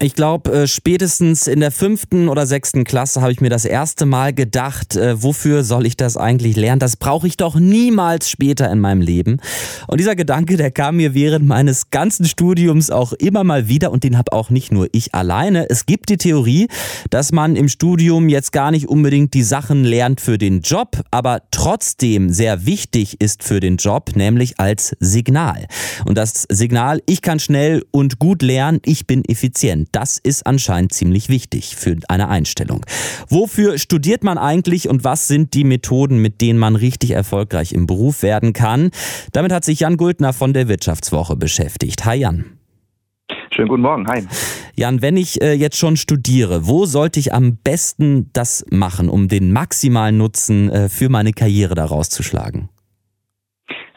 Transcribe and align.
Ich 0.00 0.14
glaube, 0.14 0.50
äh, 0.50 0.66
spätestens 0.66 1.46
in 1.46 1.60
der 1.60 1.70
fünften 1.70 2.28
oder 2.28 2.46
sechsten 2.46 2.82
Klasse 2.82 3.22
habe 3.22 3.30
ich 3.30 3.40
mir 3.40 3.48
das 3.48 3.64
erste 3.64 4.06
Mal 4.06 4.32
gedacht, 4.32 4.96
äh, 4.96 5.22
wofür 5.22 5.62
soll 5.62 5.86
ich 5.86 5.96
das 5.96 6.16
eigentlich 6.16 6.56
lernen? 6.56 6.80
Das 6.80 6.96
brauche 6.96 7.28
ich 7.28 7.36
doch 7.36 7.54
niemals 7.54 8.28
später 8.28 8.68
in 8.72 8.80
meinem 8.80 9.00
Leben. 9.00 9.38
Und 9.86 10.00
dieser 10.00 10.16
Gedanke, 10.16 10.56
der 10.56 10.72
kam 10.72 10.96
mir 10.96 11.14
während 11.14 11.46
meines 11.46 11.90
ganzen 11.90 12.24
Studiums 12.24 12.90
auch 12.90 13.12
immer 13.12 13.44
mal 13.44 13.68
wieder 13.68 13.92
und 13.92 14.02
den 14.02 14.18
habe 14.18 14.32
auch 14.32 14.50
nicht 14.50 14.72
nur 14.72 14.88
ich 14.90 15.14
alleine. 15.14 15.70
Es 15.70 15.86
gibt 15.86 16.08
die 16.08 16.16
Theorie, 16.16 16.66
dass 17.10 17.30
man 17.30 17.54
im 17.54 17.68
Studium 17.68 18.28
jetzt 18.28 18.50
gar 18.50 18.72
nicht 18.72 18.88
unbedingt 18.88 19.32
die 19.32 19.44
Sachen 19.44 19.84
lernt 19.84 20.20
für 20.20 20.38
den 20.38 20.62
Job, 20.62 21.02
aber 21.12 21.42
trotzdem 21.52 22.30
sehr 22.30 22.66
wichtig 22.66 23.20
ist 23.20 23.44
für 23.44 23.60
den 23.60 23.76
Job, 23.76 24.16
nämlich 24.16 24.58
als 24.58 24.96
Signal. 24.98 25.68
Und 26.04 26.18
das 26.18 26.46
Signal, 26.50 27.00
ich 27.06 27.22
kann 27.22 27.38
schnell 27.38 27.84
und 27.92 28.18
gut 28.18 28.42
lernen, 28.42 28.80
ich 28.84 29.06
bin 29.06 29.24
effizient. 29.24 29.83
Das 29.92 30.18
ist 30.18 30.46
anscheinend 30.46 30.92
ziemlich 30.92 31.28
wichtig 31.28 31.76
für 31.76 31.96
eine 32.08 32.28
Einstellung. 32.28 32.84
Wofür 33.28 33.78
studiert 33.78 34.24
man 34.24 34.38
eigentlich 34.38 34.88
und 34.88 35.04
was 35.04 35.28
sind 35.28 35.54
die 35.54 35.64
Methoden, 35.64 36.18
mit 36.18 36.40
denen 36.40 36.58
man 36.58 36.76
richtig 36.76 37.12
erfolgreich 37.12 37.72
im 37.72 37.86
Beruf 37.86 38.22
werden 38.22 38.52
kann? 38.52 38.90
Damit 39.32 39.52
hat 39.52 39.64
sich 39.64 39.80
Jan 39.80 39.96
Guldner 39.96 40.32
von 40.32 40.52
der 40.52 40.68
Wirtschaftswoche 40.68 41.36
beschäftigt. 41.36 42.04
Hi 42.04 42.18
Jan. 42.18 42.58
Schönen 43.54 43.68
guten 43.68 43.82
Morgen, 43.82 44.06
hi. 44.08 44.26
Jan, 44.74 45.00
wenn 45.00 45.16
ich 45.16 45.40
äh, 45.40 45.52
jetzt 45.52 45.76
schon 45.76 45.96
studiere, 45.96 46.66
wo 46.66 46.86
sollte 46.86 47.20
ich 47.20 47.32
am 47.32 47.56
besten 47.56 48.30
das 48.32 48.64
machen, 48.70 49.08
um 49.08 49.28
den 49.28 49.52
maximalen 49.52 50.18
Nutzen 50.18 50.70
äh, 50.70 50.88
für 50.88 51.08
meine 51.08 51.32
Karriere 51.32 51.74
daraus 51.76 52.08
zu 52.10 52.24
schlagen? 52.24 52.68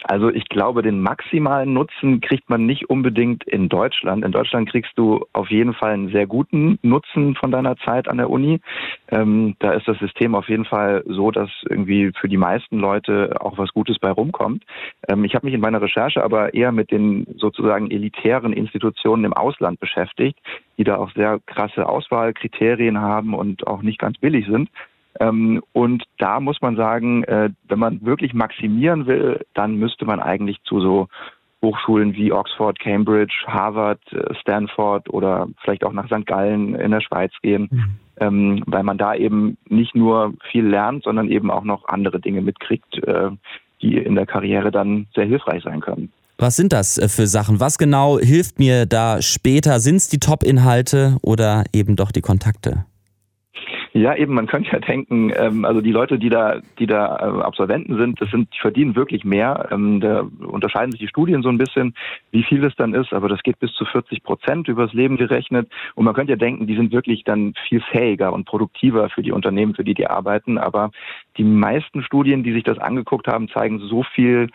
Also 0.07 0.29
ich 0.29 0.47
glaube, 0.47 0.83
den 0.83 1.01
maximalen 1.01 1.73
Nutzen 1.73 2.21
kriegt 2.21 2.49
man 2.49 2.65
nicht 2.65 2.89
unbedingt 2.89 3.43
in 3.43 3.67
Deutschland. 3.67 4.23
In 4.23 4.31
Deutschland 4.31 4.69
kriegst 4.69 4.93
du 4.95 5.25
auf 5.33 5.49
jeden 5.49 5.73
Fall 5.73 5.91
einen 5.91 6.09
sehr 6.09 6.25
guten 6.25 6.79
Nutzen 6.81 7.35
von 7.35 7.51
deiner 7.51 7.75
Zeit 7.77 8.07
an 8.07 8.17
der 8.17 8.29
Uni. 8.29 8.61
Ähm, 9.09 9.55
da 9.59 9.73
ist 9.73 9.87
das 9.87 9.99
System 9.99 10.33
auf 10.33 10.47
jeden 10.47 10.63
Fall 10.63 11.03
so, 11.07 11.31
dass 11.31 11.49
irgendwie 11.69 12.11
für 12.19 12.29
die 12.29 12.37
meisten 12.37 12.79
Leute 12.79 13.35
auch 13.41 13.57
was 13.57 13.73
Gutes 13.73 13.99
bei 13.99 14.09
rumkommt. 14.09 14.63
Ähm, 15.09 15.25
ich 15.25 15.35
habe 15.35 15.45
mich 15.45 15.53
in 15.53 15.61
meiner 15.61 15.81
Recherche 15.81 16.23
aber 16.23 16.53
eher 16.53 16.71
mit 16.71 16.89
den 16.89 17.27
sozusagen 17.35 17.91
elitären 17.91 18.53
Institutionen 18.53 19.25
im 19.25 19.33
Ausland 19.33 19.79
beschäftigt, 19.81 20.39
die 20.77 20.85
da 20.85 20.95
auch 20.95 21.11
sehr 21.11 21.39
krasse 21.45 21.87
Auswahlkriterien 21.87 23.01
haben 23.01 23.33
und 23.33 23.67
auch 23.67 23.81
nicht 23.81 23.99
ganz 23.99 24.17
billig 24.17 24.45
sind. 24.47 24.69
Ähm, 25.19 25.61
und 25.73 26.03
da 26.17 26.39
muss 26.39 26.61
man 26.61 26.75
sagen, 26.75 27.23
äh, 27.23 27.49
wenn 27.67 27.79
man 27.79 28.05
wirklich 28.05 28.33
maximieren 28.33 29.07
will, 29.07 29.45
dann 29.53 29.75
müsste 29.75 30.05
man 30.05 30.19
eigentlich 30.19 30.61
zu 30.63 30.79
so 30.79 31.07
Hochschulen 31.63 32.13
wie 32.13 32.31
Oxford, 32.31 32.79
Cambridge, 32.79 33.33
Harvard, 33.47 33.99
äh, 34.11 34.33
Stanford 34.35 35.09
oder 35.09 35.47
vielleicht 35.61 35.83
auch 35.83 35.93
nach 35.93 36.05
St. 36.05 36.25
Gallen 36.25 36.75
in 36.75 36.91
der 36.91 37.01
Schweiz 37.01 37.31
gehen, 37.41 37.67
mhm. 37.71 37.95
ähm, 38.19 38.63
weil 38.67 38.83
man 38.83 38.97
da 38.97 39.15
eben 39.15 39.57
nicht 39.67 39.95
nur 39.95 40.33
viel 40.51 40.65
lernt, 40.65 41.03
sondern 41.03 41.29
eben 41.29 41.49
auch 41.49 41.63
noch 41.63 41.87
andere 41.87 42.19
Dinge 42.19 42.41
mitkriegt, 42.41 43.03
äh, 43.03 43.31
die 43.81 43.97
in 43.97 44.15
der 44.15 44.25
Karriere 44.25 44.71
dann 44.71 45.07
sehr 45.15 45.25
hilfreich 45.25 45.63
sein 45.63 45.81
können. 45.81 46.11
Was 46.37 46.55
sind 46.55 46.71
das 46.71 46.99
äh, 46.99 47.09
für 47.09 47.25
Sachen? 47.25 47.59
Was 47.59 47.79
genau 47.79 48.19
hilft 48.19 48.59
mir 48.59 48.85
da 48.85 49.21
später? 49.23 49.79
Sind 49.79 49.95
es 49.95 50.09
die 50.09 50.19
Top-Inhalte 50.19 51.17
oder 51.23 51.63
eben 51.73 51.95
doch 51.95 52.11
die 52.11 52.21
Kontakte? 52.21 52.85
Ja, 53.97 54.15
eben, 54.15 54.35
man 54.35 54.45
könnte 54.45 54.71
ja 54.71 54.79
denken, 54.79 55.33
ähm, 55.35 55.65
also 55.65 55.81
die 55.81 55.91
Leute, 55.91 56.19
die 56.19 56.29
da, 56.29 56.59
die 56.77 56.85
da 56.85 57.15
äh, 57.15 57.41
Absolventen 57.41 57.97
sind, 57.97 58.21
das 58.21 58.29
sind, 58.29 58.53
die 58.53 58.59
verdienen 58.59 58.95
wirklich 58.95 59.25
mehr. 59.25 59.69
Ähm, 59.71 60.01
da 60.01 60.27
unterscheiden 60.45 60.91
sich 60.91 61.01
die 61.01 61.07
Studien 61.07 61.41
so 61.41 61.49
ein 61.49 61.57
bisschen, 61.57 61.95
wie 62.29 62.43
viel 62.43 62.63
es 62.63 62.75
dann 62.75 62.93
ist, 62.93 63.11
aber 63.11 63.27
das 63.27 63.41
geht 63.41 63.57
bis 63.57 63.73
zu 63.73 63.85
40 63.85 64.21
Prozent 64.21 64.67
übers 64.67 64.93
Leben 64.93 65.17
gerechnet. 65.17 65.71
Und 65.95 66.05
man 66.05 66.13
könnte 66.13 66.33
ja 66.33 66.37
denken, 66.37 66.67
die 66.67 66.75
sind 66.75 66.91
wirklich 66.91 67.23
dann 67.23 67.55
viel 67.67 67.81
fähiger 67.81 68.33
und 68.33 68.45
produktiver 68.45 69.09
für 69.09 69.23
die 69.23 69.31
Unternehmen, 69.31 69.73
für 69.73 69.83
die 69.83 69.95
die 69.95 70.05
arbeiten. 70.05 70.59
Aber 70.59 70.91
die 71.37 71.43
meisten 71.43 72.03
Studien, 72.03 72.43
die 72.43 72.53
sich 72.53 72.63
das 72.63 72.77
angeguckt 72.77 73.27
haben, 73.27 73.49
zeigen 73.49 73.79
so 73.79 74.03
viel 74.03 74.51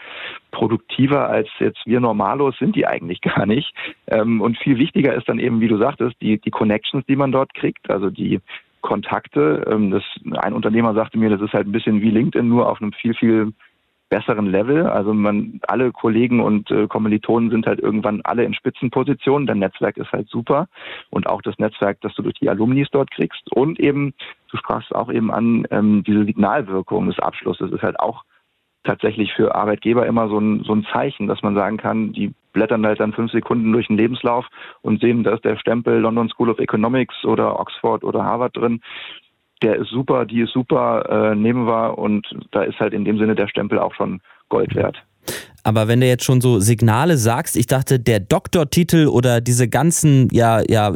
produktiver 0.52 1.28
als 1.28 1.48
jetzt 1.58 1.84
wir 1.84 1.98
Normalos 1.98 2.56
sind 2.58 2.76
die 2.76 2.86
eigentlich 2.86 3.20
gar 3.22 3.46
nicht. 3.46 3.74
Ähm, 4.06 4.40
und 4.40 4.56
viel 4.58 4.78
wichtiger 4.78 5.14
ist 5.14 5.28
dann 5.28 5.40
eben, 5.40 5.60
wie 5.60 5.68
du 5.68 5.78
sagtest, 5.78 6.14
die, 6.20 6.38
die 6.38 6.50
Connections, 6.50 7.04
die 7.06 7.16
man 7.16 7.32
dort 7.32 7.54
kriegt, 7.54 7.90
also 7.90 8.08
die 8.08 8.40
Kontakte. 8.82 9.64
Ähm, 9.70 9.90
das, 9.90 10.02
ein 10.42 10.52
Unternehmer 10.52 10.94
sagte 10.94 11.18
mir, 11.18 11.30
das 11.30 11.40
ist 11.40 11.54
halt 11.54 11.66
ein 11.66 11.72
bisschen 11.72 12.02
wie 12.02 12.10
LinkedIn, 12.10 12.46
nur 12.46 12.68
auf 12.68 12.82
einem 12.82 12.92
viel, 12.92 13.14
viel 13.14 13.52
besseren 14.10 14.46
Level. 14.46 14.86
Also 14.86 15.14
man, 15.14 15.58
alle 15.66 15.90
Kollegen 15.90 16.40
und 16.40 16.70
äh, 16.70 16.86
Kommilitonen 16.86 17.50
sind 17.50 17.66
halt 17.66 17.80
irgendwann 17.80 18.20
alle 18.24 18.44
in 18.44 18.52
Spitzenpositionen. 18.52 19.46
Dein 19.46 19.60
Netzwerk 19.60 19.96
ist 19.96 20.12
halt 20.12 20.28
super. 20.28 20.68
Und 21.08 21.26
auch 21.26 21.40
das 21.40 21.58
Netzwerk, 21.58 21.98
das 22.02 22.14
du 22.14 22.22
durch 22.22 22.34
die 22.34 22.50
Alumnis 22.50 22.88
dort 22.92 23.10
kriegst. 23.10 23.50
Und 23.52 23.80
eben, 23.80 24.12
du 24.50 24.58
sprachst 24.58 24.94
auch 24.94 25.10
eben 25.10 25.30
an, 25.30 25.66
ähm, 25.70 26.04
diese 26.06 26.26
Signalwirkung 26.26 27.06
des 27.06 27.18
Abschlusses 27.20 27.72
ist 27.72 27.82
halt 27.82 27.98
auch 28.00 28.24
tatsächlich 28.84 29.32
für 29.32 29.54
Arbeitgeber 29.54 30.06
immer 30.06 30.28
so 30.28 30.38
ein, 30.38 30.62
so 30.64 30.74
ein 30.74 30.84
Zeichen, 30.92 31.26
dass 31.26 31.42
man 31.42 31.54
sagen 31.54 31.78
kann, 31.78 32.12
die 32.12 32.34
blättern 32.52 32.86
halt 32.86 33.00
dann 33.00 33.12
fünf 33.12 33.32
Sekunden 33.32 33.72
durch 33.72 33.86
den 33.86 33.96
Lebenslauf 33.96 34.46
und 34.82 35.00
sehen, 35.00 35.24
da 35.24 35.34
ist 35.34 35.44
der 35.44 35.56
Stempel 35.56 35.98
London 35.98 36.28
School 36.28 36.50
of 36.50 36.58
Economics 36.58 37.24
oder 37.24 37.58
Oxford 37.58 38.04
oder 38.04 38.24
Harvard 38.24 38.56
drin. 38.56 38.80
Der 39.62 39.76
ist 39.76 39.90
super, 39.90 40.26
die 40.26 40.40
ist 40.40 40.52
super, 40.52 41.32
äh, 41.32 41.34
nehmen 41.34 41.66
wir 41.66 41.96
und 41.98 42.26
da 42.50 42.62
ist 42.62 42.80
halt 42.80 42.92
in 42.92 43.04
dem 43.04 43.18
Sinne 43.18 43.34
der 43.34 43.48
Stempel 43.48 43.78
auch 43.78 43.94
schon 43.94 44.20
Gold 44.48 44.74
wert. 44.74 45.02
Aber 45.64 45.86
wenn 45.86 46.00
du 46.00 46.06
jetzt 46.06 46.24
schon 46.24 46.40
so 46.40 46.58
Signale 46.58 47.16
sagst, 47.16 47.56
ich 47.56 47.66
dachte, 47.66 48.00
der 48.00 48.18
Doktortitel 48.20 49.06
oder 49.06 49.40
diese 49.40 49.68
ganzen, 49.68 50.28
ja, 50.32 50.60
ja, 50.68 50.92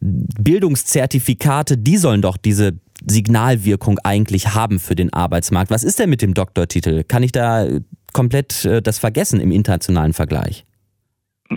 Bildungszertifikate, 0.00 1.78
die 1.78 1.96
sollen 1.96 2.22
doch 2.22 2.36
diese 2.36 2.72
Signalwirkung 3.08 3.98
eigentlich 4.02 4.54
haben 4.54 4.80
für 4.80 4.94
den 4.94 5.12
Arbeitsmarkt. 5.12 5.70
Was 5.70 5.84
ist 5.84 5.98
denn 5.98 6.10
mit 6.10 6.22
dem 6.22 6.34
Doktortitel? 6.34 7.04
Kann 7.04 7.22
ich 7.22 7.32
da 7.32 7.66
komplett 8.12 8.64
äh, 8.64 8.82
das 8.82 8.98
vergessen 8.98 9.40
im 9.40 9.52
internationalen 9.52 10.12
Vergleich? 10.12 10.65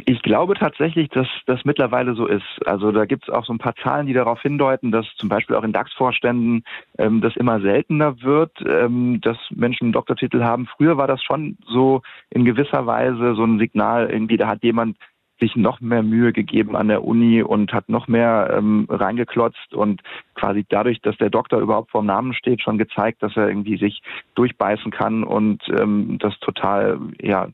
Ich 0.05 0.21
glaube 0.21 0.53
tatsächlich, 0.53 1.09
dass 1.09 1.27
das 1.47 1.65
mittlerweile 1.65 2.13
so 2.13 2.27
ist. 2.27 2.43
Also 2.65 2.91
da 2.91 3.05
gibt 3.05 3.27
es 3.27 3.33
auch 3.33 3.45
so 3.45 3.53
ein 3.53 3.57
paar 3.57 3.75
Zahlen, 3.75 4.05
die 4.05 4.13
darauf 4.13 4.41
hindeuten, 4.41 4.91
dass 4.91 5.07
zum 5.15 5.29
Beispiel 5.29 5.55
auch 5.55 5.63
in 5.63 5.73
DAX-Vorständen 5.73 6.63
ähm, 6.99 7.21
das 7.21 7.35
immer 7.35 7.59
seltener 7.59 8.21
wird, 8.21 8.51
ähm, 8.67 9.19
dass 9.21 9.37
Menschen 9.49 9.85
einen 9.85 9.93
Doktortitel 9.93 10.43
haben. 10.43 10.67
Früher 10.67 10.97
war 10.97 11.07
das 11.07 11.23
schon 11.23 11.57
so 11.65 12.01
in 12.29 12.45
gewisser 12.45 12.85
Weise 12.85 13.33
so 13.33 13.43
ein 13.43 13.57
Signal, 13.57 14.09
irgendwie 14.11 14.37
da 14.37 14.47
hat 14.47 14.63
jemand 14.63 14.95
sich 15.39 15.55
noch 15.55 15.81
mehr 15.81 16.03
Mühe 16.03 16.33
gegeben 16.33 16.75
an 16.75 16.87
der 16.87 17.03
Uni 17.03 17.41
und 17.41 17.73
hat 17.73 17.89
noch 17.89 18.07
mehr 18.07 18.53
ähm, 18.57 18.85
reingeklotzt 18.89 19.73
und 19.73 20.01
quasi 20.35 20.65
dadurch, 20.67 21.01
dass 21.01 21.17
der 21.17 21.29
Doktor 21.29 21.59
überhaupt 21.59 21.91
vorm 21.91 22.05
Namen 22.05 22.33
steht, 22.33 22.61
schon 22.61 22.77
gezeigt, 22.77 23.23
dass 23.23 23.35
er 23.35 23.47
irgendwie 23.47 23.77
sich 23.77 24.01
durchbeißen 24.35 24.91
kann 24.91 25.23
und 25.23 25.61
ähm, 25.69 26.17
das 26.19 26.37
total, 26.39 26.99
ja, 27.21 27.47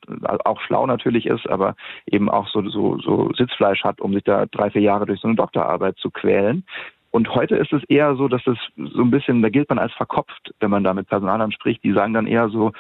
auch 0.45 0.61
schlau 0.61 0.85
natürlich 0.85 1.25
ist, 1.25 1.49
aber 1.49 1.75
eben 2.05 2.29
auch 2.29 2.47
so, 2.47 2.67
so, 2.69 2.97
so 2.99 3.31
Sitzfleisch 3.37 3.83
hat, 3.83 4.01
um 4.01 4.13
sich 4.13 4.23
da 4.23 4.45
drei, 4.45 4.69
vier 4.71 4.81
Jahre 4.81 5.05
durch 5.05 5.21
so 5.21 5.27
eine 5.27 5.35
Doktorarbeit 5.35 5.97
zu 5.97 6.09
quälen. 6.09 6.63
Und 7.11 7.33
heute 7.33 7.55
ist 7.55 7.71
es 7.71 7.81
eher 7.85 8.15
so, 8.17 8.27
dass 8.27 8.45
es 8.45 8.57
so 8.75 9.01
ein 9.01 9.09
bisschen, 9.09 9.41
da 9.41 9.47
gilt 9.47 9.69
man 9.69 9.79
als 9.79 9.93
verkopft, 9.93 10.53
wenn 10.59 10.69
man 10.69 10.83
da 10.83 10.93
mit 10.93 11.07
Personalern 11.07 11.53
spricht. 11.53 11.81
Die 11.85 11.93
sagen 11.93 12.13
dann 12.13 12.27
eher 12.27 12.49
so, 12.49 12.73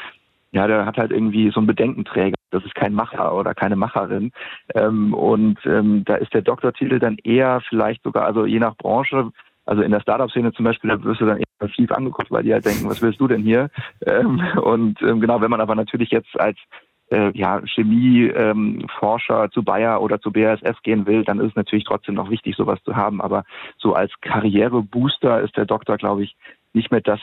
ja, 0.55 0.67
der 0.67 0.85
hat 0.85 0.97
halt 0.97 1.11
irgendwie 1.11 1.51
so 1.51 1.59
einen 1.59 1.67
Bedenkenträger. 1.67 2.35
Das 2.49 2.63
ist 2.63 2.75
kein 2.75 2.93
Macher 2.93 3.35
oder 3.35 3.53
keine 3.53 3.75
Macherin. 3.75 4.31
Ähm, 4.73 5.13
und 5.13 5.59
ähm, 5.65 6.05
da 6.05 6.15
ist 6.15 6.33
der 6.33 6.43
Doktortitel 6.43 6.97
dann 6.97 7.17
eher 7.25 7.61
vielleicht 7.67 8.03
sogar, 8.03 8.23
also 8.23 8.45
je 8.45 8.59
nach 8.59 8.77
Branche, 8.77 9.31
also 9.65 9.81
in 9.81 9.91
der 9.91 9.99
Startup-Szene 9.99 10.53
zum 10.53 10.63
Beispiel, 10.63 10.89
da 10.89 11.03
wirst 11.03 11.19
du 11.19 11.25
dann 11.25 11.39
eher 11.39 11.69
schief 11.69 11.91
angeguckt, 11.91 12.31
weil 12.31 12.43
die 12.43 12.53
halt 12.53 12.65
denken, 12.65 12.87
was 12.87 13.01
willst 13.01 13.19
du 13.19 13.27
denn 13.27 13.43
hier? 13.43 13.69
Ähm, 14.05 14.41
und 14.63 15.01
ähm, 15.01 15.19
genau, 15.19 15.41
wenn 15.41 15.51
man 15.51 15.59
aber 15.59 15.75
natürlich 15.75 16.11
jetzt 16.11 16.39
als 16.39 16.57
äh, 17.11 17.37
ja, 17.37 17.61
Chemieforscher 17.65 19.43
ähm, 19.43 19.51
zu 19.51 19.61
Bayer 19.61 20.01
oder 20.01 20.21
zu 20.21 20.31
BASF 20.31 20.81
gehen 20.83 21.05
will, 21.05 21.25
dann 21.25 21.41
ist 21.41 21.49
es 21.49 21.55
natürlich 21.57 21.83
trotzdem 21.83 22.15
noch 22.15 22.29
wichtig, 22.29 22.55
sowas 22.55 22.79
zu 22.85 22.95
haben. 22.95 23.19
Aber 23.19 23.43
so 23.77 23.93
als 23.93 24.13
Karrierebooster 24.21 25.41
ist 25.41 25.57
der 25.57 25.65
Doktor, 25.65 25.97
glaube 25.97 26.23
ich, 26.23 26.37
nicht 26.71 26.91
mehr 26.91 27.01
das 27.01 27.19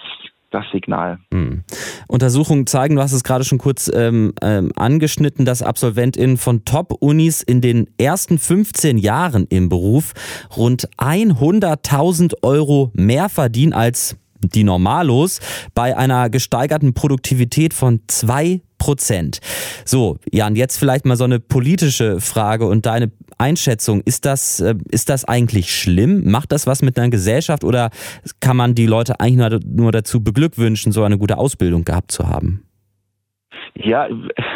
das 0.53 0.71
Signal. 0.71 1.19
Hm. 1.33 1.65
Untersuchungen 2.09 2.67
zeigen, 2.67 2.97
du 2.97 3.03
hast 3.03 3.13
es 3.13 3.25
gerade 3.25 3.45
schon 3.45 3.59
kurz 3.59 3.91
ähm, 3.93 4.33
ähm, 4.43 4.73
angeschnitten, 4.77 5.45
dass 5.45 5.63
AbsolventInnen 5.63 6.37
von 6.37 6.65
Top-Unis 6.65 7.43
in 7.43 7.61
den 7.61 7.89
ersten 7.99 8.39
15 8.39 8.99
Jahren 8.99 9.47
im 9.49 9.69
Beruf 9.69 10.13
rund 10.57 10.89
100.000 10.99 12.35
Euro 12.43 12.91
mehr 12.95 13.29
verdienen 13.29 13.73
als 13.73 14.17
die 14.45 14.65
Normalos 14.65 15.41
bei 15.75 15.97
einer 15.97 16.31
gesteigerten 16.31 16.95
Produktivität 16.95 17.75
von 17.75 18.01
zwei 18.09 18.61
Prozent. 18.83 19.39
So, 19.85 20.19
Jan, 20.33 20.57
jetzt 20.57 20.77
vielleicht 20.77 21.07
mal 21.07 21.17
so 21.17 21.23
eine 21.23 21.39
politische 21.39 22.21
Frage 22.21 22.67
und 22.67 22.85
deine 22.85 23.13
Einschätzung. 23.39 24.01
Ist 24.01 24.25
das, 24.25 24.59
äh, 24.59 24.75
ist 24.91 25.09
das 25.09 25.25
eigentlich 25.25 25.73
schlimm? 25.73 26.29
Macht 26.29 26.51
das 26.51 26.67
was 26.67 26.83
mit 26.83 26.99
einer 26.99 27.09
Gesellschaft 27.09 27.63
oder 27.63 27.91
kann 28.41 28.57
man 28.57 28.75
die 28.75 28.87
Leute 28.87 29.21
eigentlich 29.21 29.61
nur 29.65 29.93
dazu 29.93 30.21
beglückwünschen, 30.21 30.91
so 30.91 31.05
eine 31.05 31.17
gute 31.17 31.39
Ausbildung 31.39 31.85
gehabt 31.85 32.11
zu 32.11 32.29
haben? 32.29 32.65
Ja, 33.75 34.09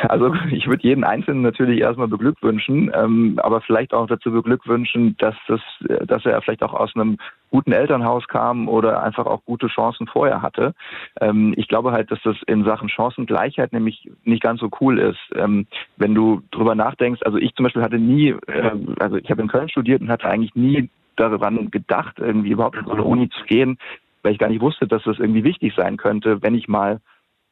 also 0.09 0.35
ich 0.51 0.67
würde 0.67 0.83
jeden 0.83 1.05
Einzelnen 1.05 1.43
natürlich 1.43 1.81
erstmal 1.81 2.09
beglückwünschen, 2.09 2.91
ähm, 2.95 3.39
aber 3.43 3.61
vielleicht 3.61 3.95
auch 3.95 4.07
dazu 4.07 4.31
beglückwünschen, 4.31 5.17
dass 5.19 5.35
das, 5.49 5.61
dass 6.07 6.25
er 6.25 6.41
vielleicht 6.43 6.63
auch 6.63 6.75
aus 6.75 6.95
einem 6.95 7.19
guten 7.51 7.73
Elternhaus 7.73 8.27
kam 8.29 8.69
oder 8.69 9.03
einfach 9.03 9.27
auch 9.27 9.45
gute 9.45 9.69
Chancen 9.69 10.07
vorher 10.07 10.43
hatte. 10.43 10.75
Ähm, 11.21 11.55
ich 11.57 11.69
glaube 11.69 11.93
halt, 11.93 12.11
dass 12.11 12.21
das 12.23 12.37
in 12.47 12.65
Sachen 12.65 12.89
Chancengleichheit 12.89 13.73
nämlich 13.73 14.11
nicht 14.25 14.43
ganz 14.43 14.61
so 14.61 14.69
cool 14.81 14.99
ist. 14.99 15.19
Ähm, 15.35 15.67
wenn 15.97 16.15
du 16.15 16.43
drüber 16.51 16.75
nachdenkst, 16.75 17.23
also 17.25 17.39
ich 17.39 17.55
zum 17.55 17.65
Beispiel 17.65 17.83
hatte 17.83 17.99
nie, 17.99 18.31
äh, 18.47 18.71
also 18.99 19.17
ich 19.17 19.31
habe 19.31 19.43
in 19.43 19.49
Köln 19.49 19.69
studiert 19.69 20.01
und 20.01 20.11
hatte 20.11 20.29
eigentlich 20.29 20.55
nie 20.55 20.91
daran 21.17 21.71
gedacht, 21.71 22.19
irgendwie 22.19 22.51
überhaupt 22.51 22.77
in 22.77 22.85
so 22.85 22.93
eine 22.93 23.05
Uni 23.05 23.31
zu 23.31 23.43
gehen, 23.45 23.79
weil 24.23 24.33
ich 24.33 24.39
gar 24.39 24.51
nicht 24.51 24.61
wusste, 24.61 24.87
dass 24.87 25.03
das 25.05 25.19
irgendwie 25.19 25.45
wichtig 25.45 25.73
sein 25.75 25.97
könnte, 25.97 26.43
wenn 26.43 26.55
ich 26.55 26.69
mal 26.69 27.01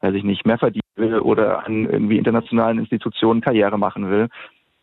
weiß 0.05 0.15
ich 0.15 0.25
nicht, 0.25 0.45
mehr 0.45 0.59
verdienen 0.59 0.84
will 0.97 1.19
oder 1.21 1.67
an 1.67 1.85
irgendwie 1.85 2.19
internationalen 2.19 2.79
Institutionen 2.79 3.41
Karriere 3.41 3.79
machen 3.79 4.11
will. 4.11 4.29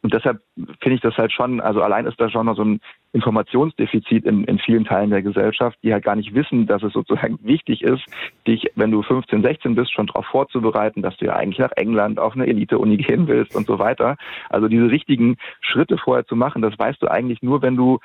Und 0.04 0.14
deshalb 0.16 0.42
finde 0.56 0.96
ich 0.96 1.02
das 1.02 1.16
halt 1.16 1.32
schon, 1.32 1.62
also 1.62 1.84
allein 1.84 2.08
ist 2.08 2.20
da 2.20 2.28
schon 2.30 2.48
noch 2.48 2.56
so 2.56 2.64
ein 2.64 2.82
Informationsdefizit 3.14 4.26
in, 4.26 4.46
in 4.46 4.58
vielen 4.58 4.84
Teilen 4.84 5.12
der 5.12 5.22
Gesellschaft, 5.22 5.78
die 5.84 5.94
halt 5.94 6.04
gar 6.04 6.16
nicht 6.16 6.34
wissen, 6.34 6.66
dass 6.66 6.82
es 6.82 6.94
sozusagen 6.94 7.38
wichtig 7.44 7.84
ist, 7.84 8.04
dich, 8.48 8.72
wenn 8.76 8.90
du 8.90 9.04
15, 9.04 9.44
16 9.44 9.76
bist, 9.76 9.94
schon 9.94 10.08
darauf 10.08 10.26
vorzubereiten, 10.26 11.04
dass 11.04 11.18
du 11.18 11.26
ja 11.26 11.36
eigentlich 11.36 11.60
nach 11.60 11.74
England 11.76 12.20
auf 12.20 12.34
eine 12.34 12.48
Elite-Uni 12.48 12.98
gehen 12.98 13.28
willst 13.28 13.56
und 13.56 13.68
so 13.68 13.78
weiter. 13.78 14.18
Also 14.50 14.68
diese 14.68 14.90
richtigen 14.90 15.38
Schritte 15.60 15.98
vorher 16.00 16.26
zu 16.26 16.36
machen, 16.36 16.64
das 16.64 16.78
weißt 16.80 17.02
du 17.04 17.08
eigentlich 17.08 17.44
nur, 17.44 17.62
wenn 17.62 17.76
du 17.76 18.00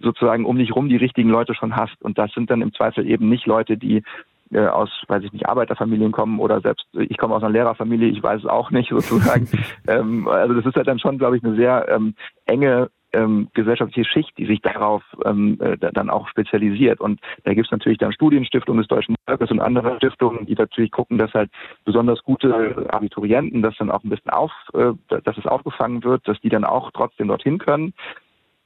sozusagen 0.00 0.44
um 0.44 0.56
dich 0.56 0.74
rum 0.74 0.88
die 0.88 0.96
richtigen 0.96 1.30
Leute 1.30 1.54
schon 1.54 1.74
hast. 1.74 2.00
Und 2.00 2.16
das 2.16 2.32
sind 2.32 2.48
dann 2.48 2.62
im 2.62 2.72
Zweifel 2.72 3.10
eben 3.10 3.28
nicht 3.28 3.46
Leute, 3.46 3.76
die 3.76 4.04
äh, 4.52 4.66
aus, 4.66 4.90
weiß 5.08 5.22
ich 5.24 5.32
nicht, 5.32 5.48
Arbeiterfamilien 5.48 6.12
kommen 6.12 6.40
oder 6.40 6.60
selbst 6.60 6.86
ich 6.92 7.16
komme 7.16 7.34
aus 7.34 7.42
einer 7.42 7.52
Lehrerfamilie, 7.52 8.08
ich 8.08 8.22
weiß 8.22 8.40
es 8.40 8.48
auch 8.48 8.70
nicht 8.70 8.90
sozusagen. 8.90 9.48
ähm, 9.86 10.28
also 10.28 10.54
das 10.54 10.66
ist 10.66 10.76
halt 10.76 10.88
dann 10.88 10.98
schon, 10.98 11.18
glaube 11.18 11.36
ich, 11.36 11.44
eine 11.44 11.56
sehr 11.56 11.88
ähm, 11.88 12.14
enge 12.46 12.90
ähm, 13.12 13.48
gesellschaftliche 13.54 14.08
Schicht, 14.08 14.36
die 14.38 14.46
sich 14.46 14.60
darauf 14.60 15.02
ähm, 15.24 15.58
äh, 15.60 15.76
dann 15.92 16.10
auch 16.10 16.28
spezialisiert. 16.28 17.00
Und 17.00 17.20
da 17.44 17.54
gibt 17.54 17.66
es 17.66 17.72
natürlich 17.72 17.98
dann 17.98 18.12
Studienstiftungen 18.12 18.80
des 18.80 18.88
Deutschen 18.88 19.16
Volkes 19.26 19.50
und 19.50 19.60
andere 19.60 19.96
Stiftungen, 19.96 20.46
die 20.46 20.54
natürlich 20.54 20.90
gucken, 20.90 21.18
dass 21.18 21.32
halt 21.34 21.50
besonders 21.84 22.22
gute 22.22 22.86
Abiturienten 22.92 23.62
das 23.62 23.76
dann 23.78 23.90
auch 23.90 24.04
ein 24.04 24.10
bisschen 24.10 24.30
auf, 24.30 24.52
äh, 24.74 24.92
dass 25.08 25.36
es 25.38 25.46
aufgefangen 25.46 26.04
wird, 26.04 26.26
dass 26.28 26.40
die 26.40 26.48
dann 26.48 26.64
auch 26.64 26.90
trotzdem 26.92 27.28
dorthin 27.28 27.58
können. 27.58 27.94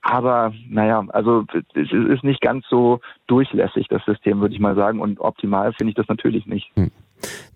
Aber 0.04 0.52
naja, 0.68 1.02
also 1.08 1.46
es 1.74 1.90
ist 1.90 2.24
nicht 2.24 2.42
ganz 2.42 2.66
so 2.68 3.00
durchlässig, 3.26 3.88
das 3.88 4.04
System, 4.04 4.40
würde 4.40 4.54
ich 4.54 4.60
mal 4.60 4.74
sagen. 4.74 5.00
Und 5.00 5.18
optimal 5.18 5.72
finde 5.72 5.92
ich 5.92 5.96
das 5.96 6.06
natürlich 6.08 6.44
nicht. 6.44 6.70
Hm. 6.76 6.90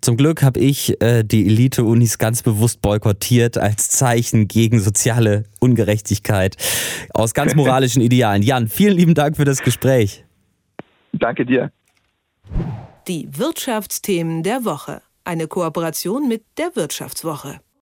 Zum 0.01 0.17
Glück 0.17 0.41
habe 0.41 0.59
ich 0.59 0.99
äh, 0.99 1.23
die 1.23 1.45
Elite-Unis 1.45 2.17
ganz 2.17 2.41
bewusst 2.41 2.81
boykottiert 2.81 3.59
als 3.59 3.89
Zeichen 3.89 4.47
gegen 4.47 4.79
soziale 4.79 5.43
Ungerechtigkeit 5.59 6.57
aus 7.13 7.35
ganz 7.35 7.53
moralischen 7.55 8.01
Idealen. 8.01 8.41
Jan, 8.41 8.67
vielen 8.67 8.97
lieben 8.97 9.13
Dank 9.13 9.37
für 9.37 9.45
das 9.45 9.61
Gespräch. 9.61 10.25
Danke 11.13 11.45
dir. 11.45 11.71
Die 13.07 13.29
Wirtschaftsthemen 13.31 14.41
der 14.41 14.65
Woche. 14.65 15.03
Eine 15.23 15.47
Kooperation 15.47 16.27
mit 16.27 16.43
der 16.57 16.75
Wirtschaftswoche. 16.75 17.59